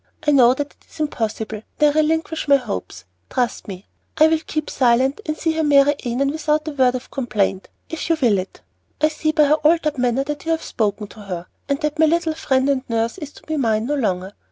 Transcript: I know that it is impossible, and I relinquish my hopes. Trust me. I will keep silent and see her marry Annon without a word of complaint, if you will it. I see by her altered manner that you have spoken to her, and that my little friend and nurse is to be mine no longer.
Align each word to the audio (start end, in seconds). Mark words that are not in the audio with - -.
I 0.27 0.31
know 0.31 0.55
that 0.55 0.71
it 0.73 0.85
is 0.89 0.99
impossible, 0.99 1.61
and 1.79 1.89
I 1.91 1.93
relinquish 1.99 2.47
my 2.47 2.55
hopes. 2.55 3.05
Trust 3.29 3.67
me. 3.67 3.85
I 4.17 4.25
will 4.29 4.39
keep 4.47 4.67
silent 4.67 5.21
and 5.27 5.37
see 5.37 5.51
her 5.51 5.63
marry 5.63 5.93
Annon 6.03 6.31
without 6.31 6.67
a 6.67 6.71
word 6.71 6.95
of 6.95 7.11
complaint, 7.11 7.69
if 7.87 8.09
you 8.09 8.17
will 8.19 8.39
it. 8.39 8.61
I 8.99 9.09
see 9.09 9.31
by 9.31 9.43
her 9.43 9.57
altered 9.63 9.99
manner 9.99 10.23
that 10.23 10.43
you 10.45 10.53
have 10.53 10.63
spoken 10.63 11.05
to 11.09 11.19
her, 11.19 11.45
and 11.69 11.79
that 11.81 11.99
my 11.99 12.07
little 12.07 12.33
friend 12.33 12.67
and 12.67 12.81
nurse 12.89 13.19
is 13.19 13.31
to 13.33 13.43
be 13.43 13.57
mine 13.57 13.85
no 13.85 13.93
longer. 13.93 14.33